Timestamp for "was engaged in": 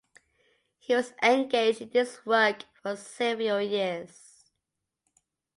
0.95-1.89